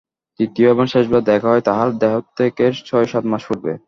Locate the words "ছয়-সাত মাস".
2.85-3.43